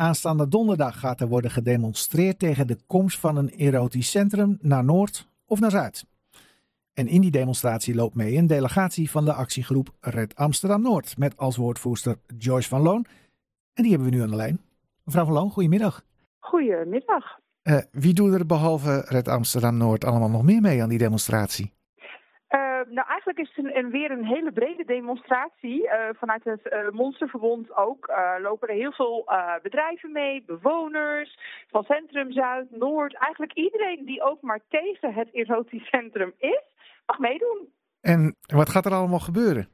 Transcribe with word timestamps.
Aanstaande 0.00 0.48
donderdag 0.48 0.98
gaat 0.98 1.20
er 1.20 1.28
worden 1.28 1.50
gedemonstreerd 1.50 2.38
tegen 2.38 2.66
de 2.66 2.78
komst 2.86 3.18
van 3.18 3.36
een 3.36 3.50
erotisch 3.50 4.10
centrum 4.10 4.58
naar 4.60 4.84
Noord 4.84 5.28
of 5.46 5.60
naar 5.60 5.70
Zuid. 5.70 6.06
En 6.92 7.08
in 7.08 7.20
die 7.20 7.30
demonstratie 7.30 7.94
loopt 7.94 8.14
mee 8.14 8.36
een 8.36 8.46
delegatie 8.46 9.10
van 9.10 9.24
de 9.24 9.32
actiegroep 9.32 9.90
Red 10.00 10.34
Amsterdam 10.34 10.82
Noord 10.82 11.18
met 11.18 11.36
als 11.36 11.56
woordvoerster 11.56 12.18
Joyce 12.38 12.68
van 12.68 12.80
Loon. 12.80 13.06
En 13.72 13.82
die 13.82 13.92
hebben 13.92 14.10
we 14.10 14.16
nu 14.16 14.22
aan 14.22 14.30
de 14.30 14.36
lijn. 14.36 14.60
Mevrouw 15.04 15.24
van 15.24 15.34
Loon, 15.34 15.50
goedemiddag. 15.50 16.04
Goedemiddag. 16.38 17.38
Uh, 17.62 17.78
wie 17.90 18.14
doet 18.14 18.34
er 18.34 18.46
behalve 18.46 19.04
Red 19.06 19.28
Amsterdam 19.28 19.76
Noord 19.76 20.04
allemaal 20.04 20.30
nog 20.30 20.42
meer 20.42 20.60
mee 20.60 20.82
aan 20.82 20.88
die 20.88 20.98
demonstratie? 20.98 21.72
Nou, 22.88 23.08
eigenlijk 23.08 23.38
is 23.38 23.52
het 23.54 23.74
een, 23.74 23.90
weer 23.90 24.10
een 24.10 24.24
hele 24.24 24.52
brede 24.52 24.84
demonstratie. 24.84 25.82
Uh, 25.82 25.92
vanuit 26.18 26.44
het 26.44 26.60
uh, 26.64 26.88
Monsterverbond 26.90 27.76
ook 27.76 28.08
uh, 28.08 28.42
lopen 28.42 28.68
er 28.68 28.74
heel 28.74 28.92
veel 28.92 29.28
bedrijven 29.62 30.12
mee, 30.12 30.42
bewoners 30.46 31.38
van 31.68 31.84
Centrum 31.84 32.32
Zuid, 32.32 32.70
Noord. 32.70 33.14
Eigenlijk 33.14 33.52
iedereen 33.52 34.04
die 34.04 34.22
ook 34.22 34.42
maar 34.42 34.60
tegen 34.68 35.14
het 35.14 35.28
erotisch 35.32 35.88
centrum 35.88 36.32
is, 36.38 36.62
mag 37.06 37.18
meedoen. 37.18 37.68
En 38.00 38.36
wat 38.46 38.68
gaat 38.68 38.86
er 38.86 38.92
allemaal 38.92 39.18
gebeuren? 39.18 39.68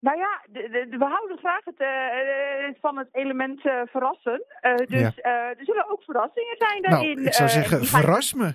Nou 0.00 0.18
ja, 0.18 0.40
de, 0.50 0.68
de, 0.90 0.96
we 0.98 1.04
houden 1.04 1.38
graag 1.38 1.64
het, 1.64 2.78
van 2.80 2.98
het 2.98 3.08
element 3.12 3.60
verrassen. 3.60 4.44
dus 4.86 5.00
ja. 5.00 5.12
er 5.56 5.64
zullen 5.64 5.90
ook 5.90 6.02
verrassingen 6.02 6.56
zijn 6.58 6.82
daarin. 6.82 7.14
Nou, 7.14 7.26
ik 7.26 7.34
zou 7.34 7.48
zeggen, 7.48 7.84
verras 7.84 8.34
me. 8.34 8.54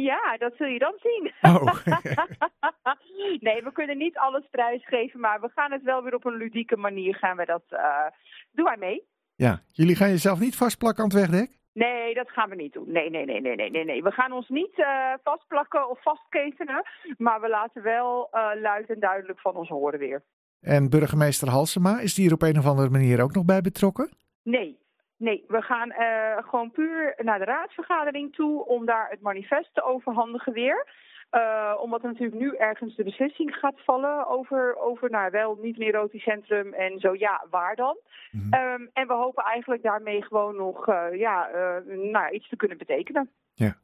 Ja, 0.00 0.36
dat 0.38 0.52
zul 0.56 0.66
je 0.66 0.78
dan 0.78 0.94
zien. 1.02 1.32
Oh. 1.40 1.86
nee, 3.46 3.62
we 3.62 3.70
kunnen 3.72 3.98
niet 3.98 4.16
alles 4.16 4.44
prijsgeven, 4.50 5.20
maar 5.20 5.40
we 5.40 5.50
gaan 5.54 5.72
het 5.72 5.82
wel 5.82 6.02
weer 6.02 6.14
op 6.14 6.24
een 6.24 6.36
ludieke 6.36 6.76
manier 6.76 7.14
gaan 7.14 7.36
we 7.36 7.44
dat. 7.44 7.62
Uh, 7.70 8.06
doe 8.52 8.64
wij 8.64 8.76
mee. 8.76 9.04
Ja, 9.34 9.62
jullie 9.72 9.96
gaan 9.96 10.08
jezelf 10.08 10.40
niet 10.40 10.56
vastplakken 10.56 11.04
aan 11.04 11.10
het 11.10 11.18
wegdek? 11.18 11.58
Nee, 11.72 12.14
dat 12.14 12.30
gaan 12.30 12.48
we 12.48 12.54
niet 12.54 12.72
doen. 12.72 12.92
Nee, 12.92 13.10
nee, 13.10 13.24
nee, 13.24 13.40
nee, 13.40 13.56
nee, 13.56 13.70
nee. 13.70 13.84
nee. 13.84 14.02
We 14.02 14.10
gaan 14.10 14.32
ons 14.32 14.48
niet 14.48 14.78
uh, 14.78 15.12
vastplakken 15.22 15.90
of 15.90 16.02
vastketenen, 16.02 16.82
maar 17.16 17.40
we 17.40 17.48
laten 17.48 17.82
wel 17.82 18.28
uh, 18.32 18.60
luid 18.60 18.90
en 18.90 19.00
duidelijk 19.00 19.40
van 19.40 19.56
ons 19.56 19.68
horen 19.68 19.98
weer. 19.98 20.22
En 20.60 20.90
burgemeester 20.90 21.48
Halsema, 21.48 22.00
is 22.00 22.14
die 22.14 22.26
er 22.26 22.34
op 22.34 22.42
een 22.42 22.58
of 22.58 22.66
andere 22.66 22.90
manier 22.90 23.22
ook 23.22 23.34
nog 23.34 23.44
bij 23.44 23.60
betrokken? 23.60 24.10
Nee, 24.42 24.81
Nee, 25.22 25.44
we 25.48 25.62
gaan 25.62 25.88
uh, 25.88 26.48
gewoon 26.48 26.70
puur 26.70 27.14
naar 27.16 27.38
de 27.38 27.44
raadsvergadering 27.44 28.34
toe 28.34 28.66
om 28.66 28.86
daar 28.86 29.10
het 29.10 29.20
manifest 29.20 29.74
te 29.74 29.82
overhandigen 29.82 30.52
weer. 30.52 30.86
Uh, 31.32 31.74
omdat 31.80 32.02
er 32.02 32.08
natuurlijk 32.08 32.40
nu 32.40 32.56
ergens 32.56 32.96
de 32.96 33.04
beslissing 33.04 33.54
gaat 33.54 33.80
vallen 33.84 34.26
over, 34.28 34.76
over 34.76 35.10
nou, 35.10 35.30
wel 35.30 35.58
niet 35.62 35.78
meer 35.78 35.94
erotisch 35.94 36.22
centrum 36.22 36.72
en 36.72 36.98
zo 36.98 37.14
ja, 37.14 37.46
waar 37.50 37.76
dan. 37.76 37.96
Mm 38.30 38.40
-hmm. 38.40 38.60
um, 38.60 38.90
en 38.92 39.06
we 39.06 39.12
hopen 39.12 39.44
eigenlijk 39.44 39.82
daarmee 39.82 40.22
gewoon 40.22 40.56
nog 40.56 40.88
uh, 40.88 41.04
ja, 41.12 41.48
nou, 41.86 42.32
iets 42.32 42.48
te 42.48 42.56
kunnen 42.56 42.78
betekenen. 42.78 43.30
Ja. 43.54 43.76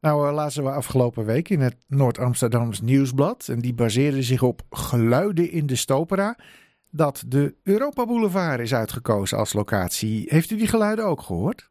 Nou, 0.00 0.32
lazen 0.32 0.64
we 0.64 0.70
afgelopen 0.70 1.24
week 1.24 1.48
in 1.48 1.60
het 1.60 1.84
Noord-Amsterdams 1.88 2.80
Nieuwsblad. 2.80 3.48
En 3.48 3.60
die 3.60 3.74
baseerde 3.74 4.22
zich 4.22 4.42
op 4.42 4.60
geluiden 4.70 5.50
in 5.50 5.66
de 5.66 5.76
Stopera 5.76 6.36
dat 6.90 7.24
de 7.26 7.54
Europa 7.64 8.06
Boulevard 8.06 8.60
is 8.60 8.74
uitgekozen 8.74 9.38
als 9.38 9.52
locatie. 9.52 10.26
Heeft 10.28 10.50
u 10.50 10.56
die 10.56 10.66
geluiden 10.66 11.04
ook 11.04 11.20
gehoord? 11.20 11.70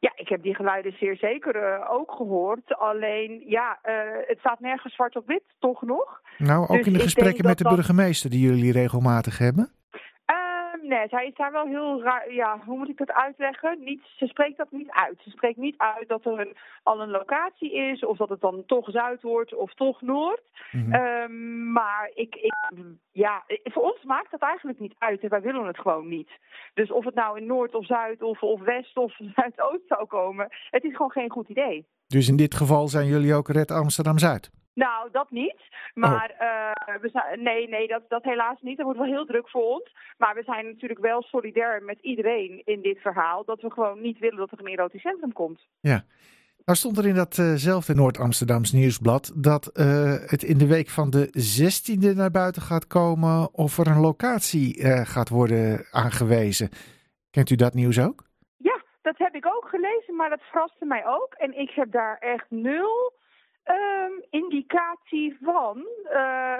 Ja, 0.00 0.12
ik 0.16 0.28
heb 0.28 0.42
die 0.42 0.54
geluiden 0.54 0.92
zeer 0.92 1.16
zeker 1.16 1.56
uh, 1.56 1.90
ook 1.90 2.12
gehoord. 2.12 2.78
Alleen, 2.78 3.42
ja, 3.46 3.78
uh, 3.84 3.92
het 4.26 4.38
staat 4.38 4.60
nergens 4.60 4.94
zwart 4.94 5.16
op 5.16 5.26
wit, 5.26 5.42
toch 5.58 5.82
nog. 5.82 6.20
Nou, 6.38 6.60
ook 6.62 6.76
dus 6.76 6.86
in 6.86 6.92
de 6.92 6.98
gesprekken 6.98 7.44
met 7.46 7.58
de 7.58 7.64
dat... 7.64 7.74
burgemeester 7.74 8.30
die 8.30 8.40
jullie 8.40 8.72
regelmatig 8.72 9.38
hebben? 9.38 9.72
nee, 10.88 11.08
zij 11.08 11.26
is 11.26 11.34
daar 11.34 11.52
wel 11.52 11.66
heel 11.66 12.02
raar. 12.02 12.32
Ja, 12.32 12.58
hoe 12.64 12.78
moet 12.78 12.88
ik 12.88 12.96
dat 12.96 13.12
uitleggen? 13.12 13.78
Niet, 13.80 14.02
ze 14.16 14.26
spreekt 14.26 14.56
dat 14.56 14.70
niet 14.70 14.90
uit. 14.90 15.18
Ze 15.22 15.30
spreekt 15.30 15.56
niet 15.56 15.78
uit 15.78 16.08
dat 16.08 16.24
er 16.24 16.40
een, 16.40 16.56
al 16.82 17.00
een 17.00 17.10
locatie 17.10 17.72
is, 17.74 18.04
of 18.04 18.16
dat 18.16 18.28
het 18.28 18.40
dan 18.40 18.62
toch 18.66 18.90
Zuid 18.90 19.22
wordt 19.22 19.54
of 19.54 19.74
toch 19.74 20.02
Noord. 20.02 20.42
Mm 20.70 20.92
-hmm. 20.92 20.94
um, 20.94 21.72
maar 21.72 21.87
ik, 22.18 22.34
ik, 22.34 22.54
ja, 23.12 23.44
voor 23.64 23.82
ons 23.82 24.02
maakt 24.02 24.30
dat 24.30 24.40
eigenlijk 24.40 24.78
niet 24.78 24.94
uit. 24.98 25.20
En 25.20 25.28
wij 25.28 25.40
willen 25.40 25.66
het 25.66 25.78
gewoon 25.78 26.08
niet. 26.08 26.30
Dus 26.74 26.90
of 26.90 27.04
het 27.04 27.14
nou 27.14 27.38
in 27.38 27.46
Noord 27.46 27.74
of 27.74 27.86
Zuid 27.86 28.22
of, 28.22 28.42
of 28.42 28.60
West 28.60 28.96
of 28.96 29.16
Zuidoost 29.34 29.86
zou 29.86 30.06
komen, 30.06 30.46
het 30.70 30.84
is 30.84 30.92
gewoon 30.92 31.10
geen 31.10 31.30
goed 31.30 31.48
idee. 31.48 31.86
Dus 32.06 32.28
in 32.28 32.36
dit 32.36 32.54
geval 32.54 32.88
zijn 32.88 33.06
jullie 33.06 33.34
ook 33.34 33.48
Red 33.48 33.70
Amsterdam 33.70 34.18
Zuid? 34.18 34.50
Nou, 34.74 35.08
dat 35.12 35.30
niet. 35.30 35.60
Maar 35.94 36.30
oh. 36.38 36.94
uh, 36.94 37.00
we 37.00 37.08
zijn, 37.08 37.42
nee, 37.42 37.68
nee 37.68 37.86
dat, 37.88 38.02
dat 38.08 38.24
helaas 38.24 38.60
niet. 38.60 38.76
Dat 38.76 38.84
wordt 38.84 39.00
wel 39.00 39.08
heel 39.08 39.26
druk 39.26 39.48
voor 39.48 39.64
ons. 39.64 39.94
Maar 40.18 40.34
we 40.34 40.42
zijn 40.42 40.66
natuurlijk 40.66 41.00
wel 41.00 41.22
solidair 41.22 41.82
met 41.82 41.98
iedereen 42.00 42.62
in 42.64 42.82
dit 42.82 42.98
verhaal. 42.98 43.44
Dat 43.44 43.60
we 43.60 43.70
gewoon 43.70 44.00
niet 44.00 44.18
willen 44.18 44.38
dat 44.38 44.50
er 44.50 44.58
een 44.58 44.66
erotisch 44.66 45.00
centrum 45.00 45.32
komt. 45.32 45.66
Ja. 45.80 46.04
Nou 46.68 46.80
stond 46.80 46.98
er 46.98 47.06
in 47.06 47.14
datzelfde 47.14 47.94
Noord-Amsterdams 47.94 48.72
nieuwsblad 48.72 49.32
dat 49.34 49.70
uh, 49.74 49.84
het 50.26 50.42
in 50.42 50.58
de 50.58 50.66
week 50.66 50.88
van 50.88 51.10
de 51.10 51.26
16e 51.56 52.16
naar 52.16 52.30
buiten 52.30 52.62
gaat 52.62 52.86
komen 52.86 53.54
of 53.54 53.78
er 53.78 53.86
een 53.86 54.00
locatie 54.00 54.78
uh, 54.78 55.00
gaat 55.04 55.28
worden 55.28 55.86
aangewezen. 55.90 56.68
Kent 57.30 57.50
u 57.50 57.54
dat 57.54 57.74
nieuws 57.74 58.00
ook? 58.00 58.24
Ja, 58.56 58.82
dat 59.02 59.18
heb 59.18 59.34
ik 59.34 59.46
ook 59.46 59.68
gelezen, 59.68 60.16
maar 60.16 60.30
dat 60.30 60.40
verraste 60.42 60.84
mij 60.84 61.06
ook. 61.06 61.34
En 61.34 61.58
ik 61.58 61.70
heb 61.70 61.92
daar 61.92 62.18
echt 62.18 62.46
nul 62.48 63.12
Um, 63.70 64.24
indicatie 64.30 65.36
van 65.42 65.86
uh, 66.12 66.52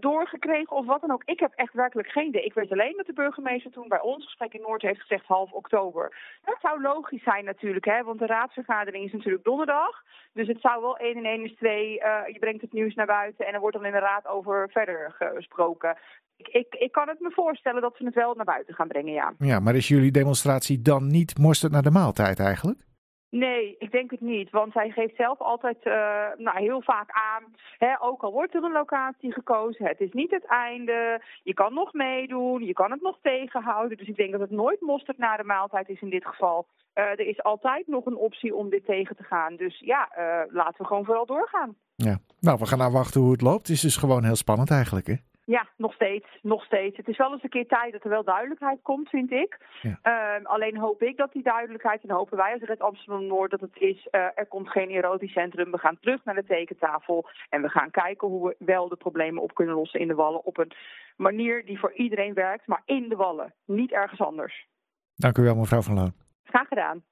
doorgekregen 0.00 0.76
of 0.76 0.86
wat 0.86 1.00
dan 1.00 1.10
ook. 1.10 1.22
Ik 1.24 1.40
heb 1.40 1.52
echt 1.54 1.72
werkelijk 1.72 2.08
geen 2.08 2.26
idee. 2.26 2.44
Ik 2.44 2.54
weet 2.54 2.72
alleen 2.72 2.94
dat 2.96 3.06
de 3.06 3.12
burgemeester 3.12 3.70
toen 3.70 3.88
bij 3.88 4.00
ons 4.00 4.24
gesprek 4.24 4.52
in 4.52 4.60
Noord 4.60 4.82
heeft 4.82 5.00
gezegd 5.00 5.26
half 5.26 5.52
oktober. 5.52 6.16
Dat 6.44 6.58
zou 6.60 6.80
logisch 6.80 7.22
zijn 7.22 7.44
natuurlijk, 7.44 7.84
hè, 7.84 8.02
want 8.02 8.18
de 8.18 8.26
raadsvergadering 8.26 9.04
is 9.04 9.12
natuurlijk 9.12 9.44
donderdag. 9.44 10.02
Dus 10.32 10.46
het 10.46 10.60
zou 10.60 10.82
wel 10.82 10.96
1 10.96 11.16
en 11.16 11.24
1 11.24 11.44
is 11.44 11.54
2, 11.56 11.92
uh, 11.92 12.20
je 12.32 12.38
brengt 12.38 12.60
het 12.60 12.72
nieuws 12.72 12.94
naar 12.94 13.06
buiten 13.06 13.46
en 13.46 13.54
er 13.54 13.60
wordt 13.60 13.76
dan 13.76 13.86
in 13.86 13.92
de 13.92 13.98
raad 13.98 14.26
over 14.26 14.68
verder 14.70 15.14
gesproken. 15.34 15.96
Ik, 16.36 16.48
ik, 16.48 16.74
ik 16.74 16.92
kan 16.92 17.08
het 17.08 17.20
me 17.20 17.30
voorstellen 17.30 17.82
dat 17.82 17.96
ze 17.96 18.04
het 18.04 18.14
wel 18.14 18.34
naar 18.34 18.44
buiten 18.44 18.74
gaan 18.74 18.88
brengen, 18.88 19.12
ja. 19.12 19.34
Ja, 19.38 19.60
maar 19.60 19.74
is 19.74 19.88
jullie 19.88 20.10
demonstratie 20.10 20.82
dan 20.82 21.06
niet 21.06 21.38
mosterd 21.38 21.72
naar 21.72 21.82
de 21.82 21.90
maaltijd 21.90 22.38
eigenlijk? 22.40 22.87
Nee, 23.30 23.76
ik 23.78 23.90
denk 23.90 24.10
het 24.10 24.20
niet. 24.20 24.50
Want 24.50 24.72
zij 24.72 24.90
geeft 24.90 25.16
zelf 25.16 25.38
altijd 25.38 25.76
uh, 25.84 25.92
nou, 26.36 26.58
heel 26.58 26.82
vaak 26.82 27.10
aan, 27.10 27.44
hè, 27.78 28.02
ook 28.02 28.22
al 28.22 28.32
wordt 28.32 28.54
er 28.54 28.64
een 28.64 28.72
locatie 28.72 29.32
gekozen, 29.32 29.86
het 29.86 30.00
is 30.00 30.12
niet 30.12 30.30
het 30.30 30.44
einde. 30.44 31.22
Je 31.42 31.54
kan 31.54 31.74
nog 31.74 31.92
meedoen, 31.92 32.64
je 32.64 32.72
kan 32.72 32.90
het 32.90 33.02
nog 33.02 33.18
tegenhouden. 33.22 33.96
Dus 33.96 34.08
ik 34.08 34.16
denk 34.16 34.32
dat 34.32 34.40
het 34.40 34.50
nooit 34.50 34.80
mosterd 34.80 35.18
na 35.18 35.36
de 35.36 35.44
maaltijd 35.44 35.88
is 35.88 36.00
in 36.00 36.10
dit 36.10 36.26
geval. 36.26 36.66
Uh, 36.94 37.04
er 37.04 37.26
is 37.26 37.42
altijd 37.42 37.86
nog 37.86 38.06
een 38.06 38.16
optie 38.16 38.54
om 38.54 38.70
dit 38.70 38.84
tegen 38.84 39.16
te 39.16 39.22
gaan. 39.22 39.56
Dus 39.56 39.78
ja, 39.78 40.08
uh, 40.18 40.54
laten 40.54 40.80
we 40.80 40.86
gewoon 40.86 41.04
vooral 41.04 41.26
doorgaan. 41.26 41.76
Ja, 41.96 42.18
nou, 42.40 42.58
we 42.58 42.66
gaan 42.66 42.78
nou 42.78 42.92
wachten 42.92 43.20
hoe 43.20 43.32
het 43.32 43.40
loopt. 43.40 43.66
Het 43.66 43.76
is 43.76 43.80
dus 43.80 43.96
gewoon 43.96 44.24
heel 44.24 44.36
spannend 44.36 44.70
eigenlijk, 44.70 45.06
hè? 45.06 45.14
Ja, 45.48 45.68
nog 45.76 45.94
steeds. 45.94 46.26
Nog 46.42 46.64
steeds. 46.64 46.96
Het 46.96 47.08
is 47.08 47.16
wel 47.16 47.32
eens 47.32 47.42
een 47.42 47.48
keer 47.48 47.66
tijd 47.66 47.92
dat 47.92 48.04
er 48.04 48.10
wel 48.10 48.24
duidelijkheid 48.24 48.82
komt, 48.82 49.08
vind 49.08 49.30
ik. 49.30 49.58
Ja. 49.82 49.98
Uh, 50.38 50.46
alleen 50.46 50.78
hoop 50.78 51.02
ik 51.02 51.16
dat 51.16 51.32
die 51.32 51.42
duidelijkheid, 51.42 52.02
en 52.02 52.10
hopen 52.10 52.36
wij 52.36 52.52
als 52.52 52.62
Red 52.62 52.80
Amsterdam 52.80 53.26
Noord, 53.26 53.50
dat 53.50 53.60
het 53.60 53.76
is, 53.76 54.08
uh, 54.10 54.20
er 54.34 54.46
komt 54.48 54.68
geen 54.68 54.90
erotisch 54.90 55.32
centrum. 55.32 55.70
We 55.70 55.78
gaan 55.78 55.98
terug 56.00 56.24
naar 56.24 56.34
de 56.34 56.44
tekentafel 56.44 57.28
en 57.48 57.62
we 57.62 57.68
gaan 57.68 57.90
kijken 57.90 58.28
hoe 58.28 58.48
we 58.48 58.64
wel 58.64 58.88
de 58.88 58.96
problemen 58.96 59.42
op 59.42 59.54
kunnen 59.54 59.74
lossen 59.74 60.00
in 60.00 60.08
de 60.08 60.14
wallen. 60.14 60.44
Op 60.44 60.58
een 60.58 60.72
manier 61.16 61.64
die 61.64 61.78
voor 61.78 61.92
iedereen 61.92 62.34
werkt, 62.34 62.66
maar 62.66 62.82
in 62.84 63.08
de 63.08 63.16
wallen. 63.16 63.54
Niet 63.64 63.92
ergens 63.92 64.20
anders. 64.20 64.66
Dank 65.14 65.38
u 65.38 65.42
wel, 65.42 65.54
mevrouw 65.54 65.82
Van 65.82 65.94
Loon. 65.94 66.12
Graag 66.44 66.68
gedaan. 66.68 67.02